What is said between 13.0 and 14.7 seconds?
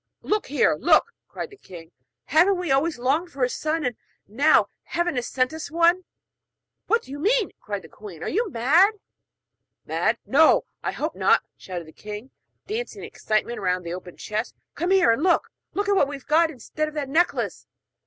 in excitement round the open chest.